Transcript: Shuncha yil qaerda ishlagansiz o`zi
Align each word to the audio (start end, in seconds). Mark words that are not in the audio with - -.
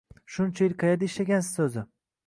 Shuncha 0.37 0.65
yil 0.65 0.75
qaerda 0.85 1.11
ishlagansiz 1.11 1.65
o`zi 1.69 1.89